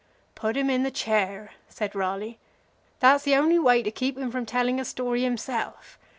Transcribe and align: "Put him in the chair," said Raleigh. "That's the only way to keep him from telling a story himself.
"Put 0.33 0.57
him 0.57 0.71
in 0.71 0.81
the 0.81 0.89
chair," 0.89 1.51
said 1.69 1.93
Raleigh. 1.93 2.39
"That's 3.01 3.23
the 3.23 3.35
only 3.35 3.59
way 3.59 3.83
to 3.83 3.91
keep 3.91 4.17
him 4.17 4.31
from 4.31 4.47
telling 4.47 4.79
a 4.79 4.83
story 4.83 5.21
himself. 5.21 5.99